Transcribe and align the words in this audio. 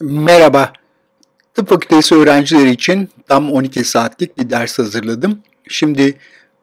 Merhaba. 0.00 0.72
Tıp 1.54 1.68
fakültesi 1.68 2.14
öğrencileri 2.14 2.70
için 2.70 3.08
tam 3.28 3.52
12 3.52 3.84
saatlik 3.84 4.38
bir 4.38 4.50
ders 4.50 4.78
hazırladım. 4.78 5.42
Şimdi 5.68 6.18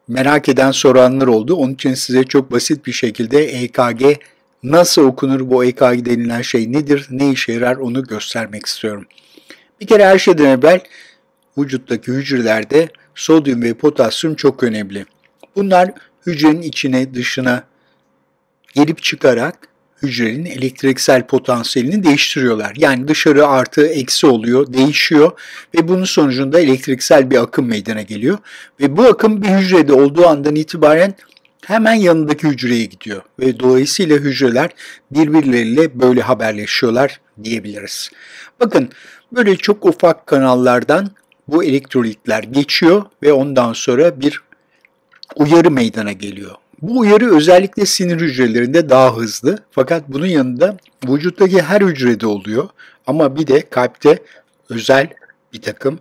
merak 0.08 0.48
eden 0.48 0.70
soranlar 0.70 1.26
oldu. 1.26 1.54
Onun 1.54 1.74
için 1.74 1.94
size 1.94 2.24
çok 2.24 2.52
basit 2.52 2.86
bir 2.86 2.92
şekilde 2.92 3.44
EKG 3.44 4.18
nasıl 4.62 5.02
okunur, 5.02 5.50
bu 5.50 5.64
EKG 5.64 6.06
denilen 6.06 6.42
şey 6.42 6.72
nedir, 6.72 7.06
ne 7.10 7.30
işe 7.30 7.52
yarar 7.52 7.76
onu 7.76 8.04
göstermek 8.04 8.66
istiyorum. 8.66 9.06
Bir 9.80 9.86
kere 9.86 10.06
her 10.06 10.18
şeyden 10.18 10.58
evvel 10.58 10.80
vücuttaki 11.58 12.12
hücrelerde 12.12 12.88
sodyum 13.14 13.62
ve 13.62 13.74
potasyum 13.74 14.34
çok 14.34 14.62
önemli. 14.62 15.06
Bunlar 15.56 15.90
hücrenin 16.26 16.62
içine 16.62 17.14
dışına 17.14 17.64
gelip 18.74 19.02
çıkarak 19.02 19.73
hücrenin 20.04 20.44
elektriksel 20.44 21.26
potansiyelini 21.26 22.04
değiştiriyorlar. 22.04 22.72
Yani 22.76 23.08
dışarı 23.08 23.46
artı 23.46 23.86
eksi 23.86 24.26
oluyor, 24.26 24.72
değişiyor 24.72 25.32
ve 25.74 25.88
bunun 25.88 26.04
sonucunda 26.04 26.60
elektriksel 26.60 27.30
bir 27.30 27.42
akım 27.42 27.66
meydana 27.66 28.02
geliyor. 28.02 28.38
Ve 28.80 28.96
bu 28.96 29.04
akım 29.04 29.42
bir 29.42 29.48
hücrede 29.48 29.92
olduğu 29.92 30.26
andan 30.26 30.54
itibaren 30.54 31.14
hemen 31.66 31.94
yanındaki 31.94 32.48
hücreye 32.48 32.84
gidiyor 32.84 33.22
ve 33.40 33.60
dolayısıyla 33.60 34.16
hücreler 34.16 34.70
birbirleriyle 35.10 36.00
böyle 36.00 36.22
haberleşiyorlar 36.22 37.20
diyebiliriz. 37.44 38.10
Bakın 38.60 38.88
böyle 39.32 39.56
çok 39.56 39.86
ufak 39.86 40.26
kanallardan 40.26 41.10
bu 41.48 41.64
elektrolitler 41.64 42.42
geçiyor 42.42 43.02
ve 43.22 43.32
ondan 43.32 43.72
sonra 43.72 44.20
bir 44.20 44.42
uyarı 45.36 45.70
meydana 45.70 46.12
geliyor. 46.12 46.54
Bu 46.82 46.98
uyarı 46.98 47.36
özellikle 47.36 47.86
sinir 47.86 48.20
hücrelerinde 48.20 48.88
daha 48.88 49.16
hızlı 49.16 49.58
fakat 49.70 50.08
bunun 50.08 50.26
yanında 50.26 50.76
vücuttaki 51.08 51.62
her 51.62 51.80
hücrede 51.80 52.26
oluyor 52.26 52.68
ama 53.06 53.36
bir 53.36 53.46
de 53.46 53.60
kalpte 53.70 54.18
özel 54.70 55.08
bir 55.52 55.62
takım 55.62 56.00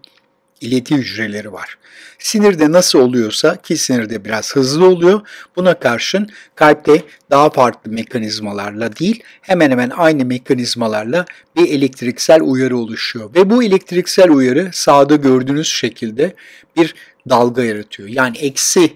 ileti 0.61 0.95
hücreleri 0.95 1.53
var. 1.53 1.77
Sinirde 2.19 2.71
nasıl 2.71 2.99
oluyorsa 2.99 3.55
ki 3.55 3.77
sinirde 3.77 4.25
biraz 4.25 4.55
hızlı 4.55 4.85
oluyor. 4.85 5.21
Buna 5.55 5.79
karşın 5.79 6.29
kalpte 6.55 7.01
daha 7.31 7.49
farklı 7.49 7.91
mekanizmalarla 7.91 8.95
değil 8.95 9.23
hemen 9.41 9.71
hemen 9.71 9.89
aynı 9.89 10.25
mekanizmalarla 10.25 11.25
bir 11.55 11.69
elektriksel 11.69 12.41
uyarı 12.41 12.77
oluşuyor. 12.77 13.35
Ve 13.35 13.49
bu 13.49 13.63
elektriksel 13.63 14.29
uyarı 14.29 14.69
sağda 14.73 15.15
gördüğünüz 15.15 15.67
şekilde 15.67 16.35
bir 16.75 16.95
dalga 17.29 17.63
yaratıyor. 17.63 18.09
Yani 18.09 18.37
eksi 18.37 18.93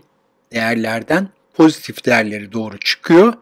değerlerden 0.51 1.29
pozitif 1.57 2.05
değerleri 2.05 2.51
doğru 2.51 2.79
çıkıyor 2.79 3.33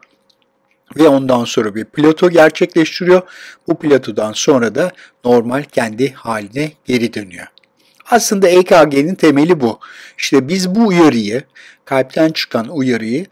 ve 0.96 1.08
ondan 1.08 1.44
sonra 1.44 1.74
bir 1.74 1.84
plato 1.84 2.30
gerçekleştiriyor. 2.30 3.22
Bu 3.68 3.78
platodan 3.78 4.32
sonra 4.32 4.74
da 4.74 4.92
normal 5.24 5.62
kendi 5.62 6.12
haline 6.12 6.72
geri 6.84 7.14
dönüyor. 7.14 7.46
Aslında 8.10 8.48
EKG'nin 8.48 9.14
temeli 9.14 9.60
bu. 9.60 9.80
İşte 10.18 10.48
biz 10.48 10.74
bu 10.74 10.86
uyarıyı, 10.86 11.42
kalpten 11.84 12.30
çıkan 12.30 12.68
uyarıyı 12.68 13.26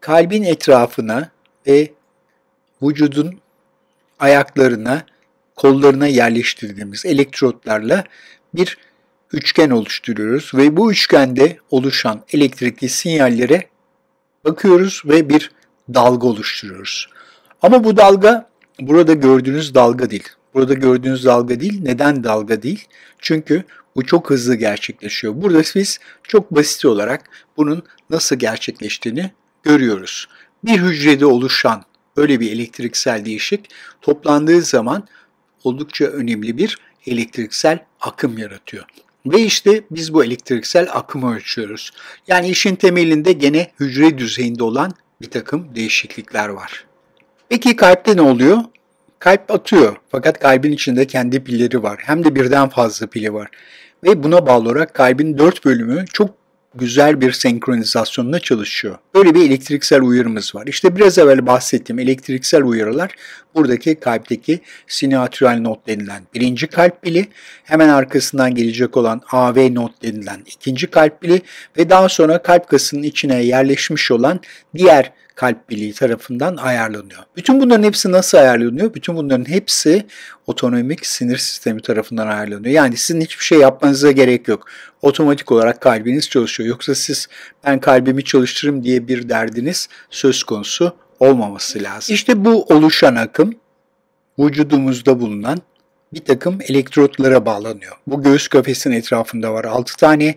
kalbin 0.00 0.42
etrafına 0.42 1.30
ve 1.66 1.92
vücudun 2.82 3.40
ayaklarına, 4.18 5.06
kollarına 5.56 6.06
yerleştirdiğimiz 6.06 7.06
elektrotlarla 7.06 8.04
bir 8.54 8.78
üçgen 9.32 9.70
oluşturuyoruz 9.70 10.50
ve 10.54 10.76
bu 10.76 10.92
üçgende 10.92 11.56
oluşan 11.70 12.24
elektrikli 12.32 12.88
sinyallere 12.88 13.71
bakıyoruz 14.44 15.02
ve 15.04 15.28
bir 15.28 15.50
dalga 15.94 16.26
oluşturuyoruz. 16.26 17.08
Ama 17.62 17.84
bu 17.84 17.96
dalga 17.96 18.50
burada 18.80 19.12
gördüğünüz 19.12 19.74
dalga 19.74 20.10
değil. 20.10 20.28
Burada 20.54 20.74
gördüğünüz 20.74 21.24
dalga 21.24 21.60
değil. 21.60 21.82
Neden 21.82 22.24
dalga 22.24 22.62
değil? 22.62 22.86
Çünkü 23.18 23.64
bu 23.96 24.06
çok 24.06 24.30
hızlı 24.30 24.54
gerçekleşiyor. 24.54 25.34
Burada 25.36 25.62
biz 25.74 25.98
çok 26.22 26.50
basit 26.50 26.84
olarak 26.84 27.30
bunun 27.56 27.82
nasıl 28.10 28.36
gerçekleştiğini 28.36 29.30
görüyoruz. 29.62 30.28
Bir 30.64 30.78
hücrede 30.78 31.26
oluşan 31.26 31.84
böyle 32.16 32.40
bir 32.40 32.52
elektriksel 32.52 33.24
değişik 33.24 33.68
toplandığı 34.00 34.62
zaman 34.62 35.08
oldukça 35.64 36.04
önemli 36.04 36.56
bir 36.56 36.78
elektriksel 37.06 37.84
akım 38.00 38.38
yaratıyor. 38.38 38.84
Ve 39.26 39.40
işte 39.40 39.82
biz 39.90 40.14
bu 40.14 40.24
elektriksel 40.24 40.88
akımı 40.92 41.34
ölçüyoruz. 41.36 41.90
Yani 42.28 42.48
işin 42.48 42.74
temelinde 42.74 43.32
gene 43.32 43.70
hücre 43.80 44.18
düzeyinde 44.18 44.64
olan 44.64 44.92
bir 45.20 45.30
takım 45.30 45.74
değişiklikler 45.74 46.48
var. 46.48 46.84
Peki 47.48 47.76
kalpte 47.76 48.16
ne 48.16 48.22
oluyor? 48.22 48.58
Kalp 49.18 49.50
atıyor 49.50 49.96
fakat 50.08 50.38
kalbin 50.38 50.72
içinde 50.72 51.06
kendi 51.06 51.44
pilleri 51.44 51.82
var. 51.82 52.00
Hem 52.04 52.24
de 52.24 52.34
birden 52.34 52.68
fazla 52.68 53.06
pili 53.06 53.34
var. 53.34 53.48
Ve 54.04 54.22
buna 54.22 54.46
bağlı 54.46 54.68
olarak 54.68 54.94
kalbin 54.94 55.38
dört 55.38 55.64
bölümü 55.64 56.04
çok 56.12 56.41
güzel 56.74 57.20
bir 57.20 57.32
senkronizasyonla 57.32 58.40
çalışıyor. 58.40 58.98
Böyle 59.14 59.34
bir 59.34 59.46
elektriksel 59.46 60.02
uyarımız 60.02 60.54
var. 60.54 60.66
İşte 60.66 60.96
biraz 60.96 61.18
evvel 61.18 61.46
bahsettiğim 61.46 61.98
elektriksel 61.98 62.62
uyarılar 62.62 63.14
buradaki 63.54 63.94
kalpteki 63.94 64.60
sinatürel 64.86 65.60
not 65.60 65.86
denilen 65.86 66.22
birinci 66.34 66.66
kalp 66.66 67.02
pili, 67.02 67.28
hemen 67.64 67.88
arkasından 67.88 68.54
gelecek 68.54 68.96
olan 68.96 69.20
AV 69.32 69.74
not 69.74 70.02
denilen 70.02 70.42
ikinci 70.46 70.86
kalp 70.86 71.20
pili 71.20 71.42
ve 71.76 71.90
daha 71.90 72.08
sonra 72.08 72.42
kalp 72.42 72.68
kasının 72.68 73.02
içine 73.02 73.42
yerleşmiş 73.42 74.10
olan 74.10 74.40
diğer 74.76 75.12
kalp 75.34 75.70
biliği 75.70 75.92
tarafından 75.92 76.56
ayarlanıyor. 76.56 77.22
Bütün 77.36 77.60
bunların 77.60 77.82
hepsi 77.82 78.12
nasıl 78.12 78.38
ayarlanıyor? 78.38 78.94
Bütün 78.94 79.16
bunların 79.16 79.48
hepsi 79.48 80.06
otonomik 80.46 81.06
sinir 81.06 81.36
sistemi 81.36 81.82
tarafından 81.82 82.26
ayarlanıyor. 82.26 82.74
Yani 82.74 82.96
sizin 82.96 83.20
hiçbir 83.20 83.44
şey 83.44 83.58
yapmanıza 83.58 84.10
gerek 84.10 84.48
yok. 84.48 84.66
Otomatik 85.02 85.52
olarak 85.52 85.80
kalbiniz 85.80 86.30
çalışıyor. 86.30 86.68
Yoksa 86.68 86.94
siz 86.94 87.28
ben 87.64 87.80
kalbimi 87.80 88.24
çalıştırırım 88.24 88.84
diye 88.84 89.08
bir 89.08 89.28
derdiniz 89.28 89.88
söz 90.10 90.44
konusu 90.44 90.96
olmaması 91.20 91.82
lazım. 91.82 92.14
İşte 92.14 92.44
bu 92.44 92.62
oluşan 92.64 93.14
akım 93.14 93.54
vücudumuzda 94.38 95.20
bulunan 95.20 95.58
bir 96.14 96.24
takım 96.24 96.58
elektrotlara 96.68 97.46
bağlanıyor. 97.46 97.96
Bu 98.06 98.22
göğüs 98.22 98.48
kafesinin 98.48 98.96
etrafında 98.96 99.52
var 99.54 99.64
6 99.64 99.96
tane, 99.96 100.36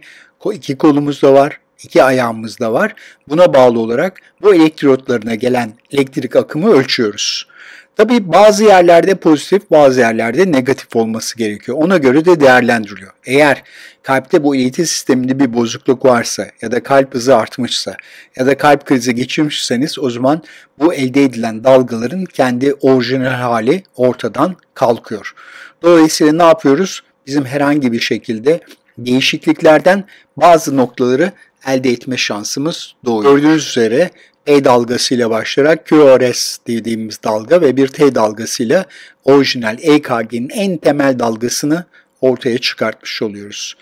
iki 0.53 0.77
kolumuzda 0.77 1.33
var, 1.33 1.59
iki 1.83 2.03
ayağımızda 2.03 2.73
var. 2.73 2.95
Buna 3.29 3.53
bağlı 3.53 3.79
olarak 3.79 4.21
bu 4.41 4.55
elektrotlarına 4.55 5.35
gelen 5.35 5.73
elektrik 5.91 6.35
akımı 6.35 6.71
ölçüyoruz. 6.71 7.47
Tabii 7.95 8.31
bazı 8.31 8.63
yerlerde 8.63 9.15
pozitif, 9.15 9.71
bazı 9.71 9.99
yerlerde 9.99 10.51
negatif 10.51 10.95
olması 10.95 11.37
gerekiyor. 11.37 11.77
Ona 11.77 11.97
göre 11.97 12.25
de 12.25 12.39
değerlendiriliyor. 12.39 13.11
Eğer 13.25 13.63
kalpte 14.03 14.43
bu 14.43 14.55
ileti 14.55 14.85
sisteminde 14.85 15.39
bir 15.39 15.53
bozukluk 15.53 16.05
varsa 16.05 16.47
ya 16.61 16.71
da 16.71 16.83
kalp 16.83 17.13
hızı 17.13 17.35
artmışsa 17.35 17.95
ya 18.35 18.45
da 18.45 18.57
kalp 18.57 18.85
krizi 18.85 19.15
geçirmişseniz 19.15 19.99
o 19.99 20.09
zaman 20.09 20.43
bu 20.79 20.93
elde 20.93 21.23
edilen 21.23 21.63
dalgaların 21.63 22.25
kendi 22.25 22.73
orijinal 22.73 23.29
hali 23.29 23.83
ortadan 23.95 24.55
kalkıyor. 24.73 25.33
Dolayısıyla 25.81 26.33
ne 26.33 26.43
yapıyoruz? 26.43 27.03
Bizim 27.27 27.45
herhangi 27.45 27.91
bir 27.91 27.99
şekilde 27.99 28.59
değişikliklerden 28.97 30.03
bazı 30.37 30.77
noktaları 30.77 31.31
elde 31.65 31.89
etme 31.89 32.17
şansımız 32.17 32.93
doğuyor. 33.05 33.37
Gördüğünüz 33.37 33.67
üzere 33.67 34.11
E 34.47 34.65
dalgasıyla 34.65 35.29
başlayarak 35.29 35.87
QRS 35.87 36.57
dediğimiz 36.67 37.23
dalga 37.23 37.61
ve 37.61 37.77
bir 37.77 37.87
T 37.87 38.15
dalgasıyla 38.15 38.85
orijinal 39.23 39.77
EKG'nin 39.81 40.49
en 40.49 40.77
temel 40.77 41.19
dalgasını 41.19 41.85
ortaya 42.21 42.57
çıkartmış 42.57 43.21
oluyoruz. 43.21 43.75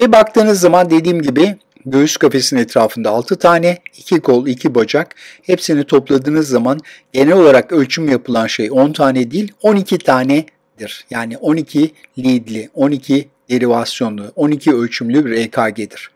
Ve 0.00 0.12
baktığınız 0.12 0.60
zaman 0.60 0.90
dediğim 0.90 1.22
gibi 1.22 1.56
göğüs 1.86 2.16
kafesinin 2.16 2.60
etrafında 2.60 3.10
6 3.10 3.36
tane, 3.36 3.78
2 3.98 4.20
kol, 4.20 4.46
2 4.46 4.74
bacak 4.74 5.14
hepsini 5.42 5.84
topladığınız 5.84 6.48
zaman 6.48 6.80
genel 7.12 7.34
olarak 7.36 7.72
ölçüm 7.72 8.08
yapılan 8.08 8.46
şey 8.46 8.68
10 8.70 8.92
tane 8.92 9.30
değil 9.30 9.52
12 9.62 9.98
tanedir. 9.98 11.04
Yani 11.10 11.36
12 11.36 11.90
leadli, 12.18 12.70
12 12.74 13.28
derivasyonlu, 13.50 14.32
12 14.36 14.74
ölçümlü 14.74 15.24
bir 15.24 15.32
EKG'dir. 15.32 16.10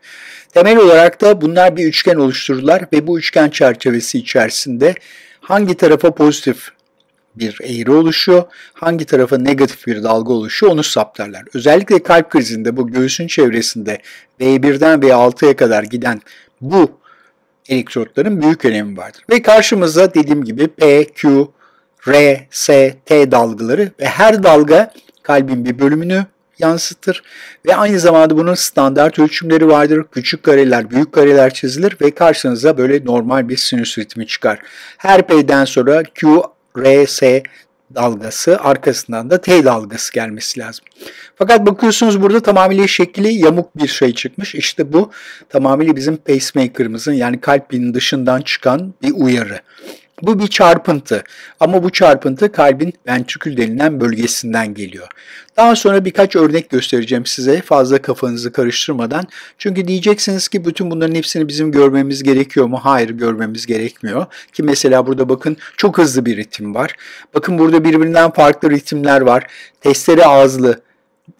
Temel 0.53 0.77
olarak 0.77 1.21
da 1.21 1.41
bunlar 1.41 1.77
bir 1.77 1.85
üçgen 1.85 2.15
oluştururlar 2.15 2.85
ve 2.93 3.07
bu 3.07 3.19
üçgen 3.19 3.49
çerçevesi 3.49 4.17
içerisinde 4.17 4.95
hangi 5.41 5.75
tarafa 5.75 6.11
pozitif 6.15 6.71
bir 7.35 7.59
eğri 7.63 7.91
oluşuyor, 7.91 8.43
hangi 8.73 9.05
tarafa 9.05 9.37
negatif 9.37 9.87
bir 9.87 10.03
dalga 10.03 10.33
oluşuyor 10.33 10.71
onu 10.71 10.83
saptarlar. 10.83 11.43
Özellikle 11.53 12.03
kalp 12.03 12.29
krizinde 12.29 12.77
bu 12.77 12.87
göğsün 12.87 13.27
çevresinde 13.27 14.01
V1'den 14.39 14.99
V6'ya 14.99 15.55
kadar 15.55 15.83
giden 15.83 16.21
bu 16.61 16.91
elektrotların 17.69 18.41
büyük 18.41 18.65
önemi 18.65 18.97
vardır. 18.97 19.23
Ve 19.29 19.41
karşımızda 19.41 20.13
dediğim 20.13 20.43
gibi 20.43 20.67
P, 20.67 21.05
Q, 21.05 21.47
R, 22.07 22.47
S, 22.51 22.95
T 23.05 23.31
dalgaları 23.31 23.91
ve 23.99 24.05
her 24.05 24.43
dalga 24.43 24.93
kalbin 25.23 25.65
bir 25.65 25.79
bölümünü 25.79 26.25
yansıtır 26.59 27.23
ve 27.67 27.75
aynı 27.75 27.99
zamanda 27.99 28.37
bunun 28.37 28.53
standart 28.53 29.19
ölçümleri 29.19 29.67
vardır. 29.67 30.05
Küçük 30.11 30.43
kareler, 30.43 30.91
büyük 30.91 31.11
kareler 31.11 31.53
çizilir 31.53 31.97
ve 32.01 32.11
karşınıza 32.11 32.77
böyle 32.77 33.05
normal 33.05 33.49
bir 33.49 33.57
sinüs 33.57 33.97
ritmi 33.97 34.27
çıkar. 34.27 34.59
Her 34.97 35.27
P'den 35.27 35.65
sonra 35.65 36.03
Q, 36.03 36.41
R, 36.77 37.07
S 37.07 37.43
dalgası 37.95 38.59
arkasından 38.59 39.29
da 39.29 39.41
T 39.41 39.65
dalgası 39.65 40.13
gelmesi 40.13 40.59
lazım. 40.59 40.85
Fakat 41.35 41.65
bakıyorsunuz 41.65 42.21
burada 42.21 42.39
tamamıyla 42.39 42.87
şekli 42.87 43.33
yamuk 43.33 43.77
bir 43.77 43.87
şey 43.87 44.13
çıkmış. 44.13 44.55
İşte 44.55 44.93
bu 44.93 45.11
tamamıyla 45.49 45.95
bizim 45.95 46.17
pacemaker'ımızın 46.17 47.13
yani 47.13 47.41
kalbin 47.41 47.93
dışından 47.93 48.41
çıkan 48.41 48.93
bir 49.01 49.11
uyarı. 49.11 49.59
Bu 50.21 50.39
bir 50.39 50.47
çarpıntı 50.47 51.23
ama 51.59 51.83
bu 51.83 51.89
çarpıntı 51.89 52.51
kalbin 52.51 52.93
ventrikül 53.07 53.57
denilen 53.57 54.01
bölgesinden 54.01 54.73
geliyor. 54.73 55.07
Daha 55.57 55.75
sonra 55.75 56.05
birkaç 56.05 56.35
örnek 56.35 56.69
göstereceğim 56.69 57.25
size 57.25 57.61
fazla 57.61 58.01
kafanızı 58.01 58.51
karıştırmadan. 58.51 59.27
Çünkü 59.57 59.87
diyeceksiniz 59.87 60.47
ki 60.47 60.65
bütün 60.65 60.91
bunların 60.91 61.15
hepsini 61.15 61.47
bizim 61.47 61.71
görmemiz 61.71 62.23
gerekiyor 62.23 62.65
mu? 62.65 62.79
Hayır 62.83 63.09
görmemiz 63.09 63.65
gerekmiyor. 63.65 64.25
Ki 64.53 64.63
mesela 64.63 65.07
burada 65.07 65.29
bakın 65.29 65.57
çok 65.77 65.97
hızlı 65.97 66.25
bir 66.25 66.37
ritim 66.37 66.75
var. 66.75 66.95
Bakın 67.33 67.59
burada 67.59 67.83
birbirinden 67.83 68.31
farklı 68.31 68.69
ritimler 68.69 69.21
var. 69.21 69.47
Testere 69.81 70.25
ağızlı 70.25 70.81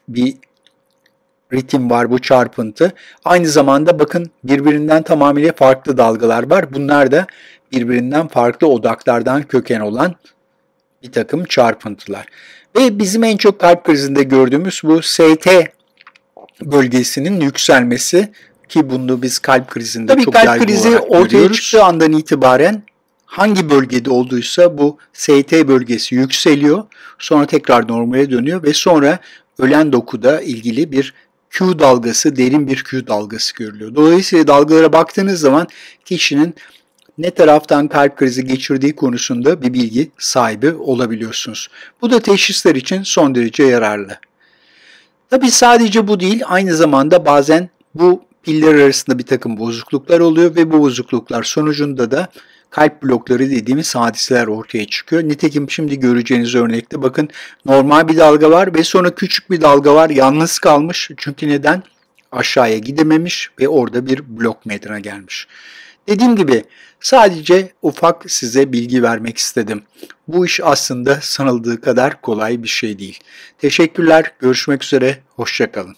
bir 0.08 0.34
ritim 1.54 1.90
var 1.90 2.12
bu 2.12 2.20
çarpıntı. 2.20 2.94
Aynı 3.26 3.48
zamanda 3.48 4.00
bakın 4.00 4.32
birbirinden 4.44 5.04
tamamıyla 5.04 5.54
farklı 5.54 5.98
dalgalar 5.98 6.50
var. 6.50 6.74
Bunlar 6.74 7.12
da 7.12 7.28
birbirinden 7.72 8.28
farklı 8.28 8.68
odaklardan 8.68 9.44
köken 9.44 9.80
olan 9.80 10.16
bir 11.04 11.12
takım 11.12 11.46
çarpıntılar. 11.46 12.26
Ve 12.78 13.00
bizim 13.00 13.24
en 13.24 13.38
çok 13.38 13.60
kalp 13.60 13.84
krizinde 13.84 14.24
gördüğümüz 14.24 14.82
bu 14.84 15.02
ST 15.02 15.48
bölgesinin 16.62 17.42
yükselmesi 17.42 18.32
ki 18.70 18.90
bunu 18.90 19.22
biz 19.22 19.40
kalp 19.40 19.70
krizinde 19.70 20.14
Tabii 20.14 20.24
çok 20.24 20.34
kalp 20.34 20.46
yaygın 20.46 20.66
krizi 20.66 21.00
ortaya 21.00 21.28
görüyoruz. 21.28 21.62
çıktığı 21.62 21.84
andan 21.84 22.12
itibaren 22.12 22.84
hangi 23.26 23.70
bölgede 23.70 24.10
olduysa 24.10 24.78
bu 24.78 24.98
ST 25.14 25.52
bölgesi 25.68 26.16
yükseliyor. 26.16 26.84
Sonra 27.20 27.46
tekrar 27.46 27.88
normale 27.88 28.32
dönüyor 28.32 28.64
ve 28.64 28.74
sonra 28.74 29.20
ölen 29.60 29.92
dokuda 29.92 30.42
ilgili 30.42 30.92
bir 30.92 31.14
Q 31.50 31.80
dalgası, 31.80 32.36
derin 32.36 32.68
bir 32.68 32.84
Q 32.84 33.08
dalgası 33.08 33.54
görülüyor. 33.56 33.96
Dolayısıyla 33.96 34.48
dalgalara 34.48 34.94
baktığınız 34.94 35.40
zaman 35.40 35.68
kişinin 36.06 36.56
ne 37.22 37.32
taraftan 37.32 37.88
kalp 37.88 38.18
krizi 38.18 38.46
geçirdiği 38.46 38.96
konusunda 38.96 39.62
bir 39.62 39.74
bilgi 39.74 40.12
sahibi 40.18 40.74
olabiliyorsunuz. 40.74 41.68
Bu 42.02 42.12
da 42.12 42.20
teşhisler 42.20 42.76
için 42.76 43.04
son 43.04 43.36
derece 43.36 43.64
yararlı. 43.64 44.20
Tabi 45.30 45.52
sadece 45.52 46.08
bu 46.08 46.20
değil, 46.20 46.42
aynı 46.46 46.76
zamanda 46.76 47.26
bazen 47.26 47.70
bu 47.96 48.24
piller 48.44 48.76
arasında 48.76 49.20
bir 49.20 49.24
takım 49.24 49.58
bozukluklar 49.58 50.20
oluyor 50.20 50.56
ve 50.56 50.72
bu 50.72 50.80
bozukluklar 50.80 51.44
sonucunda 51.44 52.12
da 52.12 52.28
kalp 52.70 53.04
blokları 53.04 53.50
dediğimiz 53.50 53.96
hadiseler 53.96 54.48
ortaya 54.48 54.86
çıkıyor. 54.88 55.24
Nitekim 55.24 55.70
şimdi 55.70 56.00
göreceğiniz 56.00 56.56
örnekte 56.56 57.02
bakın 57.02 57.30
normal 57.66 58.08
bir 58.08 58.18
dalga 58.18 58.52
var 58.52 58.76
ve 58.76 58.84
sonra 58.84 59.16
küçük 59.16 59.52
bir 59.52 59.62
dalga 59.62 59.96
var 59.96 60.10
yalnız 60.10 60.60
kalmış. 60.60 61.12
Çünkü 61.18 61.50
neden? 61.50 61.84
Aşağıya 62.32 62.78
gidememiş 62.78 63.50
ve 63.60 63.68
orada 63.68 64.06
bir 64.06 64.40
blok 64.40 64.66
meydana 64.66 65.00
gelmiş. 65.00 65.48
Dediğim 66.12 66.36
gibi 66.36 66.64
sadece 67.00 67.72
ufak 67.82 68.32
size 68.32 68.72
bilgi 68.74 69.04
vermek 69.04 69.38
istedim. 69.38 69.84
Bu 70.28 70.46
iş 70.46 70.60
aslında 70.64 71.20
sanıldığı 71.22 71.82
kadar 71.82 72.22
kolay 72.22 72.64
bir 72.64 72.68
şey 72.68 73.00
değil. 73.00 73.20
Teşekkürler, 73.58 74.32
görüşmek 74.40 74.84
üzere, 74.84 75.18
hoşçakalın. 75.36 75.96